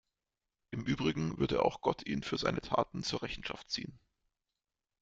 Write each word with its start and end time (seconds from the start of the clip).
Im 0.71 0.83
Übrigen 0.85 1.37
würde 1.37 1.61
auch 1.63 1.81
Gott 1.81 2.07
ihn 2.07 2.23
für 2.23 2.39
seine 2.39 2.59
Taten 2.61 3.03
zur 3.03 3.21
Rechenschaft 3.21 3.69
ziehen. 3.69 3.99